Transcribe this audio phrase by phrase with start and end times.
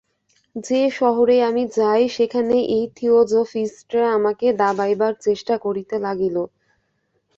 [0.55, 6.35] যে-শহরেই আমি যাই, সেখানেই এই থিওজফিস্টরা আমাকে দাবাইবার চেষ্টা করিতে লাগিল।